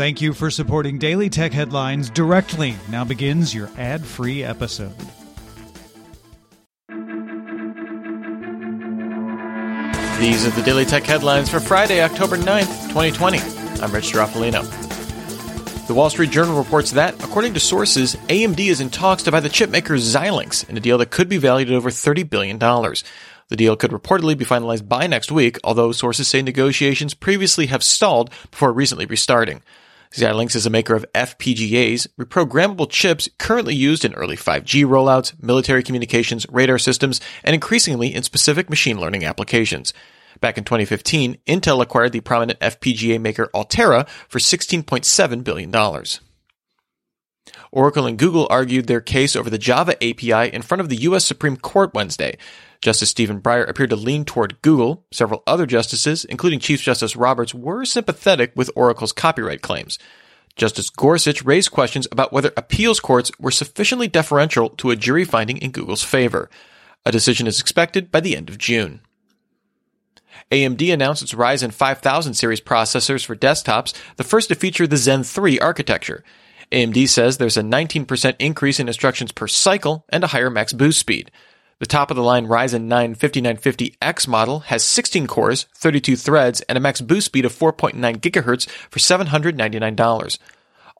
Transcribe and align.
Thank 0.00 0.22
you 0.22 0.32
for 0.32 0.50
supporting 0.50 0.96
Daily 0.96 1.28
Tech 1.28 1.52
Headlines 1.52 2.08
directly. 2.08 2.74
Now 2.88 3.04
begins 3.04 3.54
your 3.54 3.68
ad 3.76 4.02
free 4.02 4.42
episode. 4.42 4.96
These 10.18 10.46
are 10.46 10.52
the 10.52 10.62
Daily 10.64 10.86
Tech 10.86 11.02
Headlines 11.02 11.50
for 11.50 11.60
Friday, 11.60 12.02
October 12.02 12.38
9th, 12.38 12.88
2020. 12.88 13.40
I'm 13.82 13.92
Rich 13.92 14.10
Stroffolino. 14.10 14.66
The 15.86 15.92
Wall 15.92 16.08
Street 16.08 16.30
Journal 16.30 16.56
reports 16.56 16.92
that, 16.92 17.22
according 17.22 17.52
to 17.52 17.60
sources, 17.60 18.16
AMD 18.30 18.58
is 18.58 18.80
in 18.80 18.88
talks 18.88 19.24
to 19.24 19.30
buy 19.30 19.40
the 19.40 19.50
chipmaker 19.50 19.98
Xilinx 19.98 20.66
in 20.66 20.78
a 20.78 20.80
deal 20.80 20.96
that 20.96 21.10
could 21.10 21.28
be 21.28 21.36
valued 21.36 21.68
at 21.68 21.74
over 21.74 21.90
$30 21.90 22.30
billion. 22.30 22.58
The 22.58 23.56
deal 23.56 23.76
could 23.76 23.90
reportedly 23.90 24.38
be 24.38 24.46
finalized 24.46 24.88
by 24.88 25.06
next 25.06 25.30
week, 25.30 25.58
although 25.62 25.92
sources 25.92 26.26
say 26.26 26.40
negotiations 26.40 27.12
previously 27.12 27.66
have 27.66 27.82
stalled 27.82 28.30
before 28.50 28.72
recently 28.72 29.04
restarting. 29.04 29.60
Xilinx 30.12 30.56
is 30.56 30.66
a 30.66 30.70
maker 30.70 30.96
of 30.96 31.06
FPGAs, 31.14 32.08
reprogrammable 32.18 32.90
chips 32.90 33.28
currently 33.38 33.76
used 33.76 34.04
in 34.04 34.12
early 34.14 34.36
5G 34.36 34.84
rollouts, 34.84 35.40
military 35.40 35.84
communications, 35.84 36.44
radar 36.50 36.78
systems, 36.78 37.20
and 37.44 37.54
increasingly 37.54 38.12
in 38.12 38.24
specific 38.24 38.68
machine 38.68 38.98
learning 38.98 39.24
applications. 39.24 39.94
Back 40.40 40.58
in 40.58 40.64
2015, 40.64 41.38
Intel 41.46 41.80
acquired 41.80 42.10
the 42.10 42.20
prominent 42.20 42.58
FPGA 42.58 43.20
maker 43.20 43.50
Altera 43.54 44.04
for 44.28 44.40
$16.7 44.40 45.44
billion. 45.44 45.70
Oracle 47.72 48.06
and 48.06 48.18
Google 48.18 48.46
argued 48.50 48.86
their 48.86 49.00
case 49.00 49.36
over 49.36 49.48
the 49.48 49.58
Java 49.58 49.94
API 49.96 50.52
in 50.52 50.62
front 50.62 50.80
of 50.80 50.88
the 50.88 50.96
U.S. 50.96 51.24
Supreme 51.24 51.56
Court 51.56 51.94
Wednesday. 51.94 52.36
Justice 52.80 53.10
Stephen 53.10 53.40
Breyer 53.40 53.68
appeared 53.68 53.90
to 53.90 53.96
lean 53.96 54.24
toward 54.24 54.60
Google. 54.62 55.04
Several 55.12 55.42
other 55.46 55.66
justices, 55.66 56.24
including 56.24 56.58
Chief 56.58 56.80
Justice 56.80 57.14
Roberts, 57.14 57.54
were 57.54 57.84
sympathetic 57.84 58.52
with 58.56 58.70
Oracle's 58.74 59.12
copyright 59.12 59.62
claims. 59.62 59.98
Justice 60.56 60.90
Gorsuch 60.90 61.44
raised 61.44 61.70
questions 61.70 62.08
about 62.10 62.32
whether 62.32 62.52
appeals 62.56 62.98
courts 62.98 63.30
were 63.38 63.50
sufficiently 63.50 64.08
deferential 64.08 64.70
to 64.70 64.90
a 64.90 64.96
jury 64.96 65.24
finding 65.24 65.58
in 65.58 65.70
Google's 65.70 66.02
favor. 66.02 66.50
A 67.06 67.12
decision 67.12 67.46
is 67.46 67.60
expected 67.60 68.10
by 68.10 68.20
the 68.20 68.36
end 68.36 68.48
of 68.48 68.58
June. 68.58 69.00
AMD 70.50 70.92
announced 70.92 71.22
its 71.22 71.34
Ryzen 71.34 71.72
5000 71.72 72.34
series 72.34 72.60
processors 72.60 73.24
for 73.24 73.36
desktops, 73.36 73.94
the 74.16 74.24
first 74.24 74.48
to 74.48 74.54
feature 74.54 74.86
the 74.86 74.96
Zen 74.96 75.22
3 75.22 75.60
architecture. 75.60 76.24
AMD 76.72 77.08
says 77.08 77.38
there's 77.38 77.56
a 77.56 77.62
19% 77.62 78.36
increase 78.38 78.78
in 78.78 78.86
instructions 78.86 79.32
per 79.32 79.48
cycle 79.48 80.04
and 80.08 80.22
a 80.22 80.28
higher 80.28 80.50
max 80.50 80.72
boost 80.72 81.00
speed. 81.00 81.30
The 81.80 81.86
top 81.86 82.10
of 82.10 82.16
the 82.16 82.22
line 82.22 82.46
Ryzen 82.46 82.82
9 82.84 83.16
5950X 83.16 84.28
model 84.28 84.60
has 84.60 84.84
16 84.84 85.26
cores, 85.26 85.66
32 85.74 86.14
threads, 86.14 86.60
and 86.62 86.76
a 86.76 86.80
max 86.80 87.00
boost 87.00 87.26
speed 87.26 87.44
of 87.44 87.54
4.9 87.54 87.94
GHz 87.94 88.68
for 88.68 88.98
$799. 88.98 90.38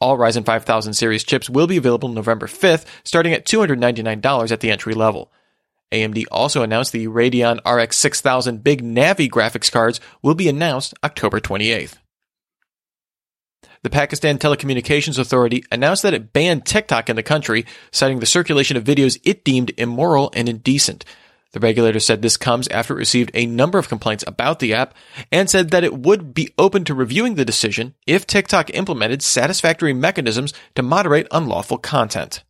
All 0.00 0.16
Ryzen 0.16 0.44
5000 0.44 0.94
series 0.94 1.22
chips 1.22 1.50
will 1.50 1.66
be 1.66 1.76
available 1.76 2.08
November 2.08 2.46
5th, 2.46 2.86
starting 3.04 3.34
at 3.34 3.44
$299 3.44 4.50
at 4.50 4.60
the 4.60 4.70
entry 4.70 4.94
level. 4.94 5.30
AMD 5.92 6.24
also 6.32 6.62
announced 6.62 6.92
the 6.92 7.08
Radeon 7.08 7.60
RX 7.66 7.96
6000 7.96 8.64
Big 8.64 8.82
Navi 8.82 9.28
graphics 9.28 9.70
cards 9.70 10.00
will 10.22 10.34
be 10.34 10.48
announced 10.48 10.94
October 11.04 11.40
28th. 11.40 11.98
The 13.82 13.90
Pakistan 13.90 14.36
Telecommunications 14.36 15.18
Authority 15.18 15.64
announced 15.72 16.02
that 16.02 16.12
it 16.12 16.34
banned 16.34 16.66
TikTok 16.66 17.08
in 17.08 17.16
the 17.16 17.22
country, 17.22 17.64
citing 17.90 18.20
the 18.20 18.26
circulation 18.26 18.76
of 18.76 18.84
videos 18.84 19.18
it 19.24 19.42
deemed 19.42 19.72
immoral 19.78 20.30
and 20.34 20.50
indecent. 20.50 21.06
The 21.52 21.60
regulator 21.60 21.98
said 21.98 22.20
this 22.20 22.36
comes 22.36 22.68
after 22.68 22.94
it 22.94 22.98
received 22.98 23.30
a 23.32 23.46
number 23.46 23.78
of 23.78 23.88
complaints 23.88 24.22
about 24.26 24.58
the 24.58 24.74
app 24.74 24.94
and 25.32 25.48
said 25.48 25.70
that 25.70 25.82
it 25.82 25.96
would 25.96 26.34
be 26.34 26.52
open 26.58 26.84
to 26.84 26.94
reviewing 26.94 27.36
the 27.36 27.44
decision 27.44 27.94
if 28.06 28.26
TikTok 28.26 28.68
implemented 28.74 29.22
satisfactory 29.22 29.94
mechanisms 29.94 30.52
to 30.74 30.82
moderate 30.82 31.26
unlawful 31.30 31.78
content. 31.78 32.44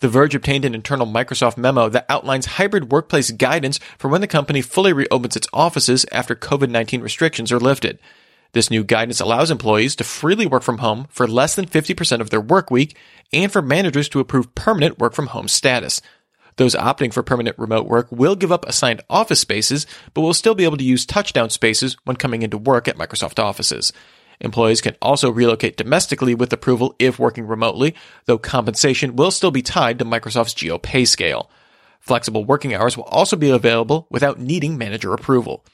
The 0.00 0.08
Verge 0.08 0.34
obtained 0.34 0.66
an 0.66 0.74
internal 0.74 1.06
Microsoft 1.06 1.56
memo 1.56 1.88
that 1.88 2.06
outlines 2.08 2.46
hybrid 2.46 2.92
workplace 2.92 3.30
guidance 3.30 3.80
for 3.98 4.08
when 4.08 4.20
the 4.20 4.26
company 4.26 4.60
fully 4.60 4.92
reopens 4.92 5.36
its 5.36 5.48
offices 5.54 6.04
after 6.12 6.34
COVID 6.34 6.68
19 6.68 7.00
restrictions 7.00 7.50
are 7.50 7.58
lifted. 7.58 7.98
This 8.52 8.70
new 8.70 8.82
guidance 8.82 9.20
allows 9.20 9.50
employees 9.50 9.94
to 9.96 10.04
freely 10.04 10.46
work 10.46 10.62
from 10.62 10.78
home 10.78 11.06
for 11.10 11.28
less 11.28 11.54
than 11.54 11.66
50% 11.66 12.20
of 12.20 12.30
their 12.30 12.40
work 12.40 12.70
week 12.70 12.96
and 13.32 13.50
for 13.50 13.62
managers 13.62 14.08
to 14.10 14.20
approve 14.20 14.54
permanent 14.54 14.98
work 14.98 15.14
from 15.14 15.28
home 15.28 15.46
status. 15.46 16.02
Those 16.56 16.74
opting 16.74 17.12
for 17.12 17.22
permanent 17.22 17.58
remote 17.58 17.86
work 17.86 18.08
will 18.10 18.34
give 18.34 18.52
up 18.52 18.66
assigned 18.68 19.02
office 19.08 19.40
spaces, 19.40 19.86
but 20.14 20.22
will 20.22 20.34
still 20.34 20.54
be 20.54 20.64
able 20.64 20.76
to 20.76 20.84
use 20.84 21.06
touchdown 21.06 21.48
spaces 21.48 21.96
when 22.04 22.16
coming 22.16 22.42
into 22.42 22.58
work 22.58 22.88
at 22.88 22.98
Microsoft 22.98 23.42
offices. 23.42 23.92
Employees 24.40 24.80
can 24.80 24.96
also 25.00 25.30
relocate 25.30 25.76
domestically 25.76 26.34
with 26.34 26.52
approval 26.52 26.94
if 26.98 27.18
working 27.18 27.46
remotely, 27.46 27.94
though 28.24 28.38
compensation 28.38 29.14
will 29.14 29.30
still 29.30 29.50
be 29.50 29.62
tied 29.62 29.98
to 29.98 30.04
Microsoft's 30.04 30.54
Geo 30.54 30.78
pay 30.78 31.04
scale. 31.04 31.50
Flexible 32.00 32.44
working 32.44 32.74
hours 32.74 32.96
will 32.96 33.04
also 33.04 33.36
be 33.36 33.50
available 33.50 34.06
without 34.10 34.40
needing 34.40 34.78
manager 34.78 35.12
approval. 35.12 35.64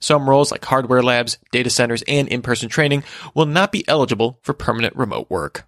Some 0.00 0.28
roles 0.28 0.50
like 0.50 0.64
hardware 0.64 1.02
labs, 1.02 1.38
data 1.52 1.70
centers, 1.70 2.02
and 2.08 2.26
in-person 2.28 2.68
training 2.68 3.04
will 3.34 3.46
not 3.46 3.72
be 3.72 3.86
eligible 3.86 4.38
for 4.42 4.54
permanent 4.54 4.96
remote 4.96 5.28
work. 5.30 5.66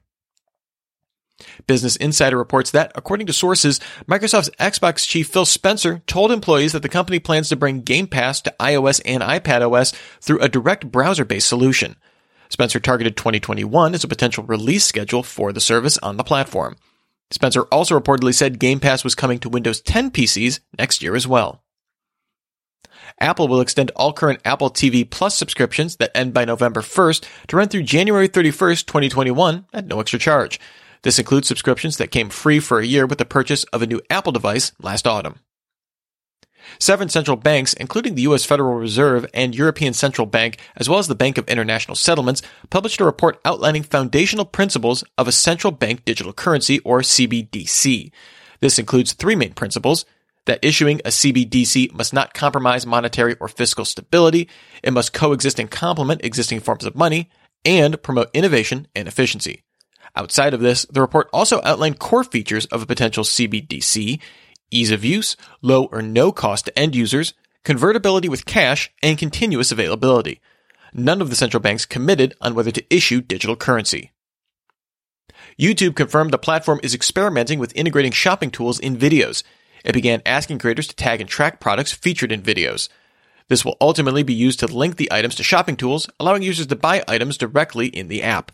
Business 1.66 1.96
Insider 1.96 2.36
reports 2.36 2.70
that, 2.70 2.92
according 2.94 3.26
to 3.26 3.32
sources, 3.32 3.80
Microsoft's 4.06 4.50
Xbox 4.60 5.06
chief 5.06 5.28
Phil 5.28 5.44
Spencer 5.44 6.02
told 6.06 6.30
employees 6.30 6.72
that 6.72 6.82
the 6.82 6.88
company 6.88 7.18
plans 7.18 7.48
to 7.48 7.56
bring 7.56 7.80
Game 7.80 8.06
Pass 8.06 8.40
to 8.42 8.54
iOS 8.60 9.00
and 9.04 9.22
iPadOS 9.22 9.94
through 10.20 10.40
a 10.40 10.48
direct 10.48 10.90
browser-based 10.90 11.48
solution. 11.48 11.96
Spencer 12.48 12.80
targeted 12.80 13.16
2021 13.16 13.94
as 13.94 14.04
a 14.04 14.08
potential 14.08 14.44
release 14.44 14.84
schedule 14.84 15.22
for 15.22 15.52
the 15.52 15.60
service 15.60 15.98
on 15.98 16.16
the 16.16 16.24
platform. 16.24 16.76
Spencer 17.30 17.62
also 17.64 17.98
reportedly 17.98 18.34
said 18.34 18.58
Game 18.58 18.78
Pass 18.78 19.04
was 19.04 19.14
coming 19.14 19.38
to 19.40 19.48
Windows 19.48 19.80
10 19.80 20.10
PCs 20.10 20.60
next 20.78 21.02
year 21.02 21.16
as 21.16 21.26
well. 21.26 21.61
Apple 23.18 23.48
will 23.48 23.60
extend 23.60 23.90
all 23.96 24.12
current 24.12 24.40
Apple 24.44 24.70
TV 24.70 25.08
Plus 25.08 25.36
subscriptions 25.36 25.96
that 25.96 26.16
end 26.16 26.34
by 26.34 26.44
November 26.44 26.80
1st 26.80 27.24
to 27.48 27.56
run 27.56 27.68
through 27.68 27.82
January 27.82 28.28
31st, 28.28 28.86
2021 28.86 29.66
at 29.72 29.86
no 29.86 30.00
extra 30.00 30.18
charge. 30.18 30.58
This 31.02 31.18
includes 31.18 31.48
subscriptions 31.48 31.96
that 31.96 32.10
came 32.10 32.30
free 32.30 32.60
for 32.60 32.78
a 32.78 32.86
year 32.86 33.06
with 33.06 33.18
the 33.18 33.24
purchase 33.24 33.64
of 33.64 33.82
a 33.82 33.86
new 33.86 34.00
Apple 34.08 34.32
device 34.32 34.72
last 34.80 35.06
autumn. 35.06 35.40
Seven 36.78 37.08
central 37.08 37.36
banks, 37.36 37.74
including 37.74 38.14
the 38.14 38.22
U.S. 38.22 38.44
Federal 38.44 38.74
Reserve 38.74 39.26
and 39.34 39.54
European 39.54 39.92
Central 39.94 40.26
Bank, 40.26 40.58
as 40.76 40.88
well 40.88 40.98
as 40.98 41.08
the 41.08 41.14
Bank 41.14 41.38
of 41.38 41.48
International 41.48 41.96
Settlements, 41.96 42.42
published 42.70 43.00
a 43.00 43.04
report 43.04 43.40
outlining 43.44 43.82
foundational 43.82 44.44
principles 44.44 45.04
of 45.18 45.28
a 45.28 45.32
central 45.32 45.72
bank 45.72 46.04
digital 46.04 46.32
currency, 46.32 46.78
or 46.80 47.00
CBDC. 47.00 48.12
This 48.60 48.78
includes 48.78 49.12
three 49.12 49.34
main 49.34 49.54
principles 49.54 50.04
that 50.46 50.64
issuing 50.64 51.00
a 51.00 51.08
CBDC 51.08 51.92
must 51.92 52.12
not 52.12 52.34
compromise 52.34 52.86
monetary 52.86 53.36
or 53.40 53.48
fiscal 53.48 53.84
stability, 53.84 54.48
it 54.82 54.92
must 54.92 55.12
coexist 55.12 55.58
and 55.58 55.70
complement 55.70 56.24
existing 56.24 56.60
forms 56.60 56.84
of 56.84 56.96
money, 56.96 57.30
and 57.64 58.02
promote 58.02 58.30
innovation 58.34 58.88
and 58.94 59.06
efficiency. 59.06 59.62
Outside 60.14 60.52
of 60.52 60.60
this, 60.60 60.84
the 60.86 61.00
report 61.00 61.28
also 61.32 61.60
outlined 61.64 61.98
core 61.98 62.24
features 62.24 62.66
of 62.66 62.82
a 62.82 62.86
potential 62.86 63.24
CBDC, 63.24 64.20
ease 64.70 64.90
of 64.90 65.04
use, 65.04 65.36
low 65.62 65.84
or 65.84 66.02
no 66.02 66.32
cost 66.32 66.66
to 66.66 66.78
end 66.78 66.94
users, 66.94 67.34
convertibility 67.64 68.28
with 68.28 68.44
cash, 68.44 68.90
and 69.02 69.16
continuous 69.16 69.72
availability. 69.72 70.40
None 70.92 71.22
of 71.22 71.30
the 71.30 71.36
central 71.36 71.60
banks 71.60 71.86
committed 71.86 72.34
on 72.40 72.54
whether 72.54 72.70
to 72.70 72.94
issue 72.94 73.20
digital 73.20 73.56
currency. 73.56 74.12
YouTube 75.58 75.96
confirmed 75.96 76.32
the 76.32 76.38
platform 76.38 76.80
is 76.82 76.94
experimenting 76.94 77.58
with 77.58 77.76
integrating 77.76 78.12
shopping 78.12 78.50
tools 78.50 78.78
in 78.78 78.96
videos. 78.96 79.42
It 79.84 79.92
began 79.92 80.22
asking 80.24 80.58
creators 80.58 80.86
to 80.88 80.96
tag 80.96 81.20
and 81.20 81.28
track 81.28 81.60
products 81.60 81.92
featured 81.92 82.32
in 82.32 82.42
videos. 82.42 82.88
This 83.48 83.64
will 83.64 83.76
ultimately 83.80 84.22
be 84.22 84.34
used 84.34 84.60
to 84.60 84.66
link 84.66 84.96
the 84.96 85.12
items 85.12 85.34
to 85.36 85.42
shopping 85.42 85.76
tools, 85.76 86.08
allowing 86.18 86.42
users 86.42 86.66
to 86.68 86.76
buy 86.76 87.04
items 87.08 87.36
directly 87.36 87.88
in 87.88 88.08
the 88.08 88.22
app. 88.22 88.52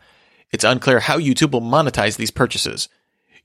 It's 0.50 0.64
unclear 0.64 1.00
how 1.00 1.18
YouTube 1.18 1.52
will 1.52 1.60
monetize 1.60 2.16
these 2.16 2.30
purchases. 2.30 2.88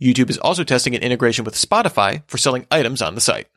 YouTube 0.02 0.30
is 0.30 0.38
also 0.38 0.64
testing 0.64 0.96
an 0.96 1.02
integration 1.02 1.46
with 1.46 1.56
Spotify 1.56 2.24
for 2.28 2.38
selling 2.38 2.66
items 2.72 3.02
on 3.02 3.16
the 3.16 3.22
site. 3.22 3.48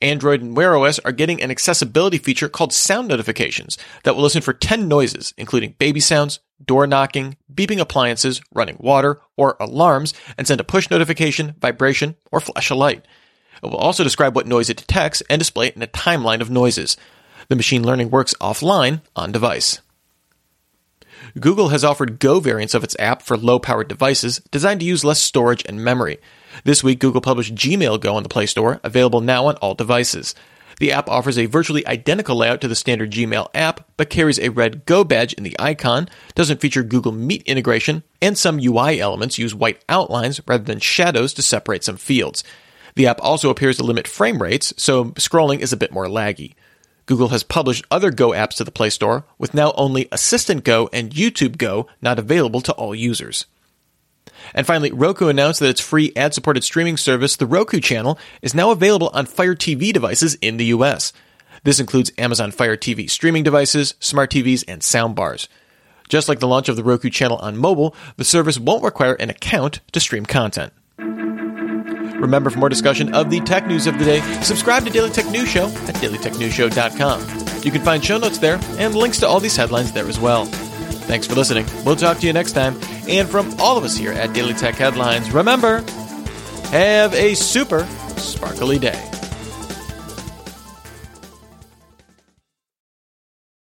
Android 0.00 0.42
and 0.42 0.56
Wear 0.56 0.76
OS 0.76 0.98
are 1.00 1.12
getting 1.12 1.42
an 1.42 1.50
accessibility 1.50 2.18
feature 2.18 2.48
called 2.48 2.72
sound 2.72 3.08
notifications 3.08 3.78
that 4.04 4.14
will 4.14 4.22
listen 4.22 4.42
for 4.42 4.52
10 4.52 4.88
noises, 4.88 5.32
including 5.38 5.74
baby 5.78 6.00
sounds, 6.00 6.40
door 6.64 6.86
knocking, 6.86 7.36
beeping 7.52 7.78
appliances, 7.78 8.40
running 8.52 8.76
water, 8.78 9.20
or 9.36 9.56
alarms, 9.60 10.14
and 10.36 10.46
send 10.46 10.60
a 10.60 10.64
push 10.64 10.90
notification, 10.90 11.54
vibration, 11.60 12.16
or 12.32 12.40
flash 12.40 12.70
a 12.70 12.74
light. 12.74 13.04
It 13.62 13.66
will 13.66 13.76
also 13.76 14.04
describe 14.04 14.34
what 14.34 14.46
noise 14.46 14.70
it 14.70 14.76
detects 14.76 15.22
and 15.30 15.38
display 15.38 15.68
it 15.68 15.76
in 15.76 15.82
a 15.82 15.86
timeline 15.86 16.40
of 16.40 16.50
noises. 16.50 16.96
The 17.48 17.56
machine 17.56 17.84
learning 17.84 18.10
works 18.10 18.34
offline 18.40 19.02
on 19.14 19.32
device. 19.32 19.80
Google 21.38 21.68
has 21.68 21.84
offered 21.84 22.18
Go 22.18 22.40
variants 22.40 22.74
of 22.74 22.84
its 22.84 22.96
app 22.98 23.22
for 23.22 23.36
low 23.36 23.58
powered 23.58 23.88
devices 23.88 24.40
designed 24.50 24.80
to 24.80 24.86
use 24.86 25.04
less 25.04 25.20
storage 25.20 25.64
and 25.66 25.82
memory. 25.82 26.18
This 26.64 26.82
week, 26.82 26.98
Google 26.98 27.20
published 27.20 27.54
Gmail 27.54 28.00
Go 28.00 28.16
on 28.16 28.22
the 28.22 28.28
Play 28.28 28.46
Store, 28.46 28.80
available 28.82 29.20
now 29.20 29.46
on 29.46 29.56
all 29.56 29.74
devices. 29.74 30.34
The 30.78 30.92
app 30.92 31.08
offers 31.08 31.38
a 31.38 31.46
virtually 31.46 31.86
identical 31.86 32.36
layout 32.36 32.60
to 32.60 32.68
the 32.68 32.74
standard 32.74 33.10
Gmail 33.10 33.48
app, 33.54 33.88
but 33.96 34.10
carries 34.10 34.38
a 34.38 34.50
red 34.50 34.84
Go 34.84 35.04
badge 35.04 35.32
in 35.32 35.42
the 35.42 35.56
icon, 35.58 36.08
doesn't 36.34 36.60
feature 36.60 36.82
Google 36.82 37.12
Meet 37.12 37.42
integration, 37.44 38.02
and 38.20 38.36
some 38.36 38.60
UI 38.60 39.00
elements 39.00 39.38
use 39.38 39.54
white 39.54 39.82
outlines 39.88 40.40
rather 40.46 40.64
than 40.64 40.80
shadows 40.80 41.32
to 41.34 41.42
separate 41.42 41.82
some 41.82 41.96
fields. 41.96 42.44
The 42.94 43.06
app 43.06 43.20
also 43.22 43.48
appears 43.48 43.78
to 43.78 43.84
limit 43.84 44.06
frame 44.06 44.42
rates, 44.42 44.74
so 44.76 45.06
scrolling 45.12 45.60
is 45.60 45.72
a 45.72 45.78
bit 45.78 45.92
more 45.92 46.06
laggy. 46.06 46.54
Google 47.06 47.28
has 47.28 47.42
published 47.42 47.86
other 47.90 48.10
Go 48.10 48.30
apps 48.30 48.56
to 48.56 48.64
the 48.64 48.72
Play 48.72 48.90
Store, 48.90 49.24
with 49.38 49.54
now 49.54 49.72
only 49.76 50.08
Assistant 50.12 50.64
Go 50.64 50.90
and 50.92 51.12
YouTube 51.12 51.56
Go 51.56 51.86
not 52.02 52.18
available 52.18 52.60
to 52.62 52.72
all 52.72 52.94
users. 52.94 53.46
And 54.54 54.66
finally, 54.66 54.92
Roku 54.92 55.28
announced 55.28 55.60
that 55.60 55.70
its 55.70 55.80
free 55.80 56.12
ad 56.16 56.34
supported 56.34 56.64
streaming 56.64 56.96
service, 56.96 57.36
the 57.36 57.46
Roku 57.46 57.80
channel, 57.80 58.18
is 58.42 58.54
now 58.54 58.70
available 58.70 59.10
on 59.12 59.26
Fire 59.26 59.54
TV 59.54 59.92
devices 59.92 60.34
in 60.36 60.56
the 60.56 60.66
US. 60.66 61.12
This 61.64 61.80
includes 61.80 62.12
Amazon 62.18 62.52
Fire 62.52 62.76
TV 62.76 63.10
streaming 63.10 63.42
devices, 63.42 63.94
smart 64.00 64.30
TVs, 64.30 64.64
and 64.68 64.82
soundbars. 64.82 65.48
Just 66.08 66.28
like 66.28 66.38
the 66.38 66.46
launch 66.46 66.68
of 66.68 66.76
the 66.76 66.84
Roku 66.84 67.10
channel 67.10 67.38
on 67.38 67.56
mobile, 67.56 67.94
the 68.16 68.24
service 68.24 68.58
won't 68.58 68.84
require 68.84 69.14
an 69.14 69.30
account 69.30 69.80
to 69.92 70.00
stream 70.00 70.24
content. 70.24 70.72
Remember, 70.98 72.50
for 72.50 72.58
more 72.58 72.68
discussion 72.68 73.14
of 73.14 73.30
the 73.30 73.40
tech 73.40 73.66
news 73.66 73.86
of 73.86 73.98
the 73.98 74.04
day, 74.04 74.20
subscribe 74.42 74.84
to 74.84 74.90
Daily 74.90 75.10
Tech 75.10 75.26
News 75.26 75.48
Show 75.48 75.66
at 75.66 75.96
dailytechnewsshow.com. 75.96 77.62
You 77.62 77.70
can 77.70 77.82
find 77.82 78.04
show 78.04 78.18
notes 78.18 78.38
there 78.38 78.58
and 78.78 78.94
links 78.94 79.18
to 79.20 79.28
all 79.28 79.40
these 79.40 79.56
headlines 79.56 79.92
there 79.92 80.06
as 80.06 80.18
well. 80.18 80.48
Thanks 81.06 81.26
for 81.26 81.34
listening. 81.34 81.66
We'll 81.84 81.96
talk 81.96 82.18
to 82.18 82.26
you 82.26 82.32
next 82.32 82.52
time. 82.52 82.78
And 83.08 83.28
from 83.28 83.54
all 83.60 83.78
of 83.78 83.84
us 83.84 83.96
here 83.96 84.12
at 84.12 84.32
Daily 84.32 84.54
Tech 84.54 84.74
Headlines, 84.74 85.30
remember, 85.30 85.82
have 86.70 87.14
a 87.14 87.34
super 87.34 87.86
sparkly 88.16 88.78
day. 88.78 89.15